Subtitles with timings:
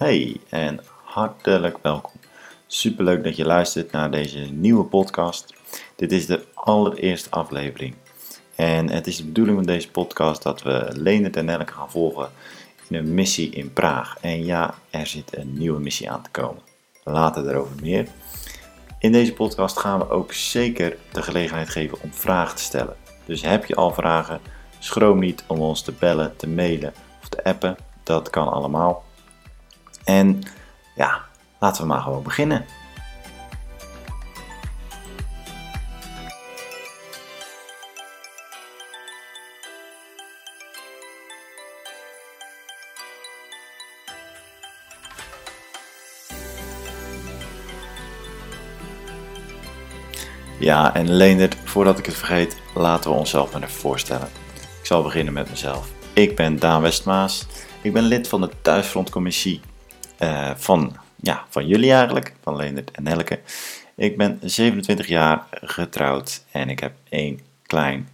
[0.00, 2.12] Hey en hartelijk welkom.
[2.66, 5.54] Superleuk dat je luistert naar deze nieuwe podcast.
[5.96, 7.94] Dit is de allereerste aflevering.
[8.54, 12.30] En het is de bedoeling van deze podcast dat we Leendert en Nelke gaan volgen
[12.88, 14.16] in een missie in Praag.
[14.20, 16.62] En ja, er zit een nieuwe missie aan te komen.
[17.04, 18.08] Later daarover meer.
[18.98, 22.96] In deze podcast gaan we ook zeker de gelegenheid geven om vragen te stellen.
[23.24, 24.40] Dus heb je al vragen,
[24.78, 27.76] schroom niet om ons te bellen, te mailen of te appen.
[28.02, 29.08] Dat kan allemaal.
[30.04, 30.42] En
[30.94, 31.20] ja,
[31.58, 32.64] laten we maar gewoon beginnen.
[50.58, 54.28] Ja, en Leendert, voordat ik het vergeet, laten we onszelf maar even voorstellen.
[54.80, 55.88] Ik zal beginnen met mezelf.
[56.12, 57.46] Ik ben Daan Westmaas.
[57.82, 59.60] Ik ben lid van de Thuisfrontcommissie
[60.22, 63.38] uh, van, ja, van jullie eigenlijk, van Leendert en Nelke.
[63.96, 68.08] Ik ben 27 jaar getrouwd en ik heb één klein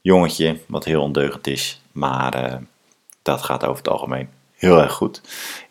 [0.00, 2.54] jongetje, wat heel ondeugend is, maar uh,
[3.22, 5.20] dat gaat over het algemeen heel erg goed.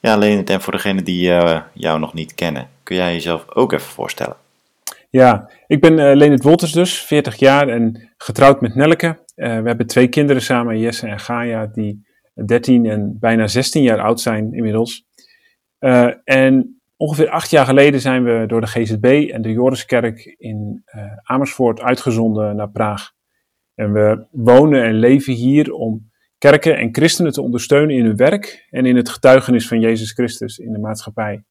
[0.01, 3.73] Ja, Leendert, en voor degenen die uh, jou nog niet kennen, kun jij jezelf ook
[3.73, 4.35] even voorstellen?
[5.09, 9.21] Ja, ik ben uh, Leonard Wolters dus, 40 jaar en getrouwd met Nelke.
[9.35, 12.05] We hebben twee kinderen samen, Jesse en Gaia, die
[12.45, 15.05] 13 en bijna 16 jaar oud zijn inmiddels.
[15.83, 20.83] Uh, en ongeveer acht jaar geleden zijn we door de GZB en de Joriskerk in
[21.23, 23.11] Amersfoort uitgezonden naar Praag.
[23.75, 28.67] En we wonen en leven hier om kerken en christenen te ondersteunen in hun werk
[28.69, 31.43] en in het getuigenis van Jezus Christus in de maatschappij.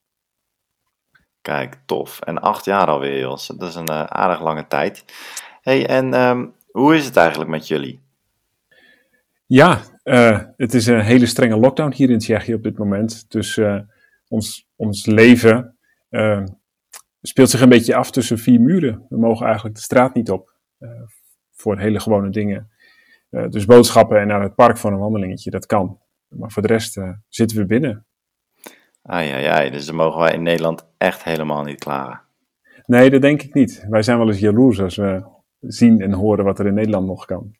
[1.40, 2.20] Kijk, tof.
[2.20, 3.46] En acht jaar alweer, Jos.
[3.46, 5.04] Dat is een uh, aardig lange tijd.
[5.62, 8.00] hey, en um, hoe is het eigenlijk met jullie?
[9.46, 13.30] Ja, uh, het is een hele strenge lockdown hier in Tsjechië op dit moment.
[13.30, 13.80] Dus uh,
[14.32, 15.76] ons, ons leven
[17.22, 19.06] speelt zich een beetje af tussen vier muren.
[19.08, 20.56] We mogen eigenlijk de straat niet op
[21.52, 22.70] voor hele gewone dingen.
[23.30, 25.98] dus boodschappen en naar het park voor een wandelingetje, dat kan.
[26.28, 28.06] Maar voor de rest zitten we binnen.
[29.02, 32.20] Ah ja, ja, dus dan mogen wij in Nederland echt helemaal niet klagen.
[32.86, 33.86] Nee, dat denk ik niet.
[33.88, 35.24] Wij zijn wel eens jaloers als we
[35.60, 37.56] zien en horen wat er in Nederland nog kan.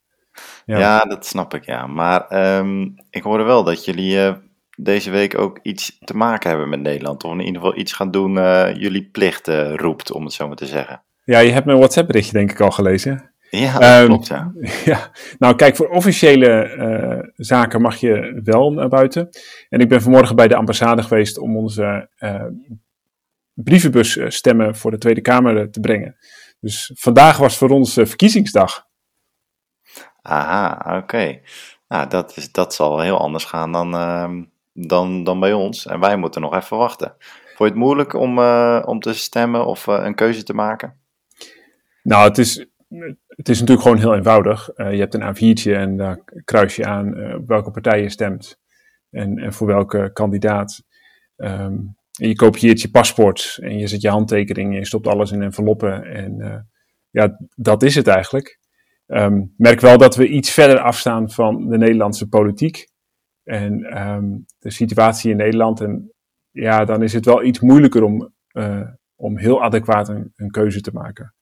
[0.65, 1.87] Ja, ja dat snap ik, ja.
[1.87, 4.37] Maar um, ik hoorde wel dat jullie
[4.77, 7.25] deze week ook iets te maken hebben met Nederland.
[7.25, 10.47] Of in ieder geval iets gaan doen, uh, jullie plicht uh, roept, om het zo
[10.47, 11.03] maar te zeggen.
[11.25, 13.33] Ja, je hebt mijn WhatsApp-berichtje denk ik al gelezen.
[13.51, 14.53] Ja, dat um, klopt, ja.
[14.93, 15.11] ja.
[15.39, 19.29] Nou, kijk, voor officiële uh, zaken mag je wel naar buiten.
[19.69, 22.45] En ik ben vanmorgen bij de ambassade geweest om onze uh,
[23.55, 26.17] brievenbusstemmen voor de Tweede Kamer te brengen.
[26.61, 28.87] Dus vandaag was voor ons verkiezingsdag.
[30.23, 30.97] Aha, oké.
[30.97, 31.43] Okay.
[31.89, 34.31] Nou, dat, is, dat zal heel anders gaan dan, uh,
[34.73, 35.87] dan, dan bij ons.
[35.87, 37.15] En wij moeten nog even wachten.
[37.19, 41.01] Vond je het moeilijk om, uh, om te stemmen of uh, een keuze te maken?
[42.03, 42.67] Nou, het is,
[43.27, 44.71] het is natuurlijk gewoon heel eenvoudig.
[44.77, 48.61] Uh, je hebt een A4'tje en daar kruis je aan op welke partij je stemt
[49.11, 50.83] en, en voor welke kandidaat.
[51.37, 55.31] Um, en je kopieert je paspoort en je zet je handtekening en je stopt alles
[55.31, 56.05] in enveloppen.
[56.05, 56.67] En
[57.11, 58.59] ja, dat is het eigenlijk.
[59.07, 62.92] Um, merk wel dat we iets verder afstaan van de Nederlandse politiek
[63.45, 65.81] en um, de situatie in Nederland.
[65.81, 66.13] En
[66.51, 68.33] ja, dan is het wel iets moeilijker om,
[69.17, 71.35] om heel adequaat een, een keuze te maken.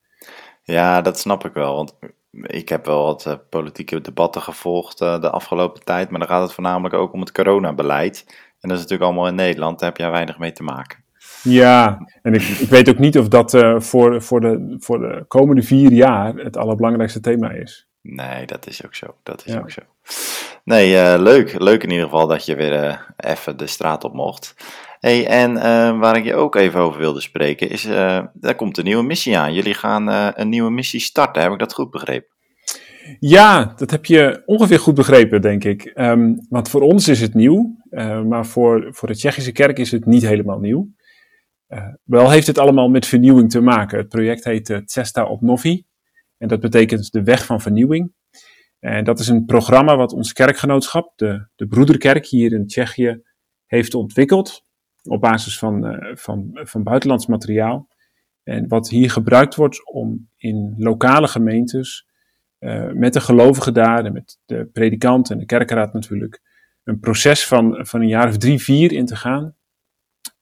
[0.62, 1.74] Ja, dat snap ik wel.
[1.74, 1.98] Want
[2.30, 6.10] ik heb wel wat uh, politieke debatten gevolgd uh, de afgelopen tijd.
[6.10, 8.24] Maar dan gaat het voornamelijk ook om het coronabeleid.
[8.60, 9.78] En dat is natuurlijk allemaal in Nederland.
[9.78, 11.04] Daar heb jij weinig mee te maken.
[11.42, 15.62] Ja, en ik, ik weet ook niet of dat voor, voor, de, voor de komende
[15.62, 17.89] vier jaar het allerbelangrijkste thema is.
[18.02, 19.14] Nee, dat is ook zo.
[19.22, 19.58] Dat is ja.
[19.58, 19.80] ook zo.
[20.64, 21.58] Nee, leuk.
[21.58, 24.54] Leuk in ieder geval dat je weer even de straat op mocht.
[25.00, 27.82] Hey, en uh, waar ik je ook even over wilde spreken is,
[28.32, 29.54] daar komt een nieuwe missie aan.
[29.54, 30.08] Jullie gaan
[30.40, 32.28] een nieuwe missie starten, heb ik dat goed begrepen?
[33.18, 35.92] Ja, dat heb je ongeveer goed begrepen, denk ik.
[35.94, 37.76] Um, want voor ons is het nieuw,
[38.28, 40.88] maar voor, voor de Tsjechische kerk is het niet helemaal nieuw.
[42.04, 43.98] wel heeft het allemaal met vernieuwing te maken.
[43.98, 45.84] Het project heet Cesta Obnovi
[46.40, 48.12] en dat betekent de weg van vernieuwing.
[48.78, 53.22] En dat is een programma wat ons kerkgenootschap, de, de Broederkerk hier in Tsjechië,
[53.66, 54.64] heeft ontwikkeld
[55.02, 57.88] op basis van, uh, van, van buitenlands materiaal.
[58.42, 62.06] En wat hier gebruikt wordt om in lokale gemeentes
[62.58, 66.40] uh, met de gelovigen daar en met de predikant en de kerkenraad natuurlijk
[66.84, 69.56] een proces van, van een jaar of drie, vier in te gaan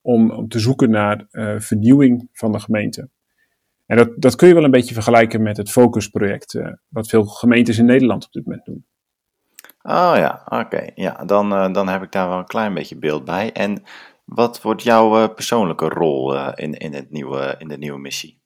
[0.00, 3.10] om, om te zoeken naar uh, vernieuwing van de gemeente.
[3.88, 7.78] En dat, dat kun je wel een beetje vergelijken met het Focus-project, wat veel gemeentes
[7.78, 8.86] in Nederland op dit moment doen.
[9.82, 10.60] Oh ja, oké.
[10.60, 10.92] Okay.
[10.94, 13.52] Ja, dan, dan heb ik daar wel een klein beetje beeld bij.
[13.52, 13.82] En
[14.24, 18.40] Wat wordt jouw persoonlijke rol in, in, het nieuwe, in de nieuwe missie?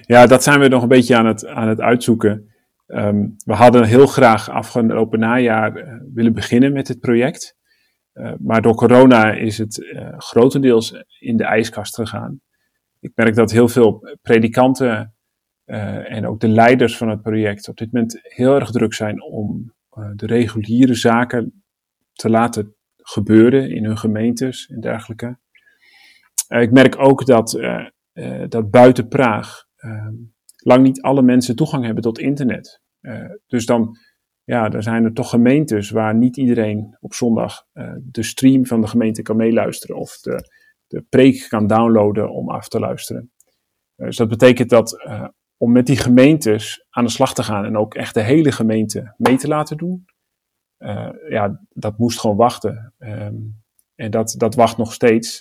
[0.00, 2.54] Ja, dat zijn we nog een beetje aan het, aan het uitzoeken.
[2.86, 7.56] Ehm, we hadden heel graag afgelopen najaar willen beginnen met het project.
[8.38, 9.86] maar door corona is het
[10.16, 12.40] grotendeels in de ijskast gegaan.
[13.04, 15.14] Ik merk dat heel veel predikanten
[15.66, 19.22] uh, en ook de leiders van het project op dit moment heel erg druk zijn
[19.22, 21.64] om uh, de reguliere zaken
[22.12, 25.38] te laten gebeuren in hun gemeentes en dergelijke.
[26.48, 27.50] Uh, ik merk ook dat,
[28.48, 29.64] dat buiten Praag
[30.56, 32.80] lang niet alle mensen toegang hebben tot internet.
[33.46, 33.96] dus dan,
[34.44, 37.64] ja, dan zijn er toch gemeentes waar niet iedereen op zondag
[38.02, 42.68] de stream van de gemeente kan meeluisteren of de, de preek kan downloaden om af
[42.68, 43.32] te luisteren.
[43.96, 45.06] Dus dat betekent dat
[45.56, 49.14] om met die gemeentes aan de slag te gaan en ook echt de hele gemeente
[49.16, 50.04] mee te laten doen.
[50.78, 52.92] Uh, ja, dat moest gewoon wachten.
[52.98, 53.62] Um,
[53.94, 55.38] en dat, dat wacht nog steeds.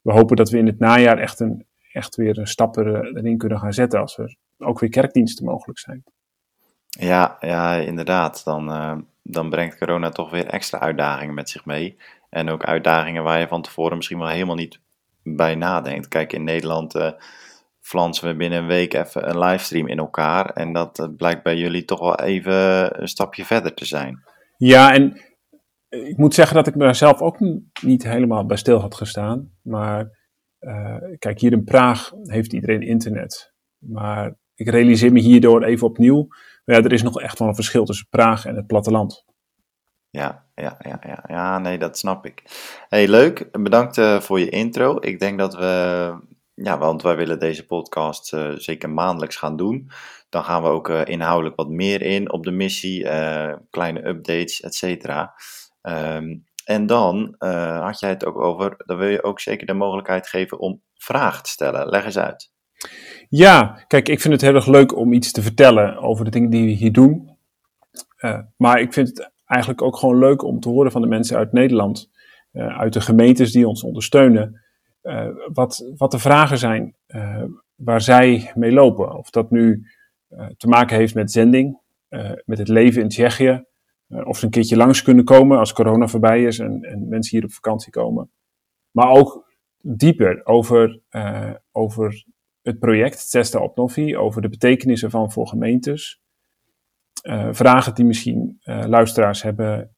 [0.00, 3.58] We hopen dat we in het najaar echt, een, echt weer een stap erin kunnen
[3.58, 6.04] gaan zetten als er ook weer kerkdiensten mogelijk zijn.
[6.88, 8.44] Ja, ja inderdaad.
[8.44, 8.66] Dan,
[9.22, 11.98] dan brengt corona toch weer extra uitdagingen met zich mee.
[12.32, 14.80] En ook uitdagingen waar je van tevoren misschien wel helemaal niet
[15.22, 16.08] bij nadenkt.
[16.08, 16.94] Kijk, in Nederland
[17.82, 20.50] flansen we binnen een week even een livestream in elkaar.
[20.50, 24.22] En dat eh, blijkt bij jullie toch wel even een stapje verder te zijn.
[24.56, 25.20] Ja, en
[25.88, 27.38] ik moet zeggen dat ik daar zelf ook
[27.82, 29.50] niet helemaal bij stil had gestaan.
[29.62, 30.20] Maar
[30.60, 33.52] uh, kijk, hier in Praag heeft iedereen internet.
[33.78, 36.28] Maar ik realiseer me hierdoor even opnieuw.
[36.64, 39.24] Ja, er is nog echt wel een verschil tussen Praag en het platteland.
[40.12, 42.42] Ja, ja, ja, ja, ja, nee, dat snap ik.
[42.88, 43.48] Hey, leuk.
[43.62, 44.96] Bedankt uh, voor je intro.
[45.00, 46.14] Ik denk dat we
[46.54, 49.90] ja, want wij willen deze podcast uh, zeker maandelijks gaan doen.
[50.28, 53.02] Dan gaan we ook uh, inhoudelijk wat meer in op de missie,
[53.70, 55.34] kleine updates, et cetera.
[55.82, 57.34] Um, en dan
[57.80, 61.42] had jij het ook over, dan wil je ook zeker de mogelijkheid geven om vragen
[61.42, 61.88] te stellen.
[61.88, 62.52] Leg eens uit.
[63.28, 66.50] Ja, kijk, ik vind het heel erg leuk om iets te vertellen over de dingen
[66.50, 67.36] die we hier doen.
[68.56, 71.52] maar ik vind het eigenlijk ook gewoon leuk om te horen van de mensen uit
[71.52, 72.10] Nederland,
[72.52, 74.62] uit de gemeentes die ons ondersteunen
[75.02, 77.44] uh, wat, wat de vragen zijn uh,
[77.74, 79.16] waar zij mee lopen.
[79.16, 79.86] Of dat nu
[80.56, 81.78] te maken heeft met zending,
[82.44, 83.64] met het leven in Tsjechië.
[84.08, 87.46] of ze een keertje langs kunnen komen als corona voorbij is en, en mensen hier
[87.46, 88.30] op vakantie komen.
[88.90, 91.00] Maar ook dieper over,
[91.72, 92.24] over
[92.62, 96.20] het project Testa op Novi, over de betekenissen van voor gemeentes.
[97.50, 99.96] Vragen die misschien luisteraars hebben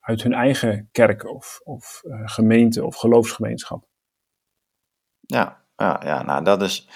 [0.00, 3.86] uit hun eigen kerk of, of gemeente of geloofsgemeenschap.
[5.20, 6.88] Ja, ja, ja, nou dat is,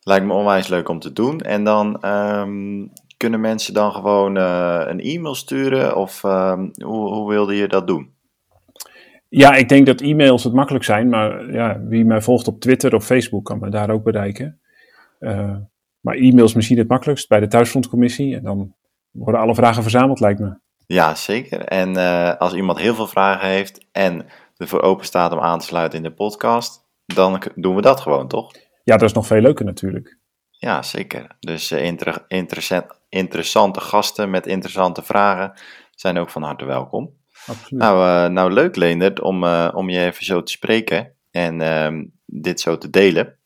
[0.00, 1.40] lijkt me onwijs leuk om te doen.
[1.40, 7.28] En dan um, kunnen mensen dan gewoon uh, een e-mail sturen of um, hoe, hoe
[7.28, 8.14] wilde je dat doen?
[9.28, 12.94] Ja, ik denk dat e-mails het makkelijk zijn, maar ja, wie mij volgt op Twitter
[12.94, 14.60] of Facebook kan me daar ook bereiken.
[15.20, 15.56] Uh,
[16.00, 18.74] maar e-mail is misschien het makkelijkst bij de thuisfrontcommissie en dan
[19.10, 20.58] worden alle vragen verzameld, lijkt me.
[20.86, 21.60] Ja, zeker.
[21.60, 24.26] En uh, als iemand heel veel vragen heeft en
[24.56, 28.28] ervoor open staat om aan te sluiten in de podcast, dan doen we dat gewoon,
[28.28, 28.52] toch?
[28.84, 30.18] Ja, dat is nog veel leuker natuurlijk.
[30.50, 31.36] Ja, zeker.
[31.40, 35.52] Dus uh, inter interessant, interessante gasten met interessante vragen
[35.94, 37.10] zijn ook van harte welkom.
[37.46, 37.82] Absoluut.
[37.82, 42.60] Nou, uh, nou leuk Leendert om, om je even zo te spreken en uh, dit
[42.60, 43.38] zo te delen.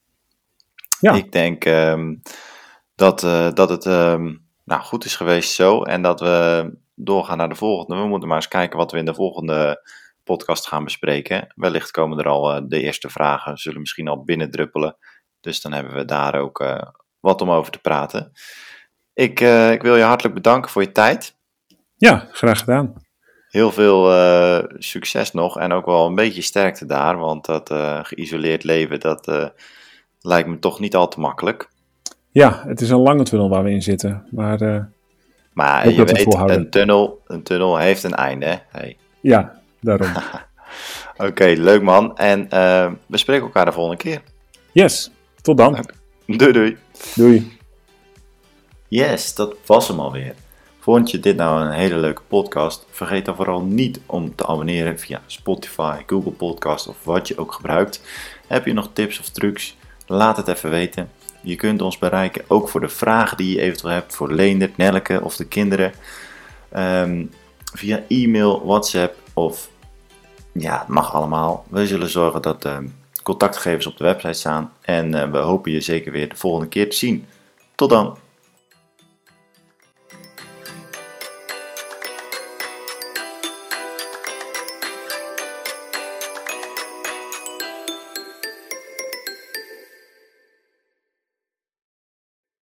[1.01, 1.13] Ja.
[1.13, 2.23] Ik denk um,
[2.95, 3.21] dat,
[3.55, 8.01] dat het um, nou, goed is geweest zo en dat we doorgaan naar de volgende.
[8.01, 9.83] We moeten maar eens kijken wat we in de volgende
[10.25, 11.53] podcast gaan bespreken.
[11.55, 14.97] Wellicht komen er al uh, de eerste vragen, zullen misschien al binnendruppelen.
[15.41, 16.83] Dus dan hebben we daar ook uh,
[17.21, 18.33] wat om over te praten.
[19.13, 21.37] Ik, uh, ik wil je hartelijk bedanken voor je tijd.
[21.97, 23.03] Ja, graag gedaan.
[23.49, 24.11] Heel veel
[24.79, 27.71] succes nog en ook wel een beetje sterkte daar, want dat
[28.07, 29.53] geïsoleerd leven, dat
[30.21, 31.71] lijkt me toch niet al te makkelijk.
[32.35, 34.89] Ja, het is een lange tunnel waar we in zitten, maar...
[35.53, 38.57] maar je weet, een tunnel, een tunnel heeft een einde, hè?
[38.69, 38.97] Hey.
[39.21, 40.09] Ja, daarom.
[41.29, 42.17] Oké, leuk man.
[42.17, 44.23] En uh, we spreken elkaar de volgende keer.
[44.73, 45.11] Yes,
[45.41, 45.87] tot dan.
[46.27, 46.77] Doei doei.
[47.15, 47.59] Doei.
[48.89, 50.35] Yes, dat was hem alweer.
[50.81, 52.87] Vond je dit nou een hele leuke podcast?
[52.91, 57.53] Vergeet dan vooral niet om te abonneren via Spotify, Google Podcast of wat je ook
[57.53, 58.03] gebruikt.
[58.47, 59.77] Heb je nog tips of trucs?
[60.07, 61.09] Laat het even weten.
[61.45, 65.21] Je kunt ons bereiken ook voor de vragen die je eventueel hebt voor Leendert, Nelke
[65.23, 65.93] of de kinderen.
[66.77, 67.31] Um,
[67.75, 69.69] via e-mail, WhatsApp of
[70.53, 71.65] ja, het mag allemaal.
[71.69, 72.87] We zullen zorgen dat de ehm,
[73.23, 74.73] contactgegevens op de website staan.
[74.81, 77.27] En uh, we hopen je zeker weer de volgende keer te zien.
[77.75, 78.19] Tot dan!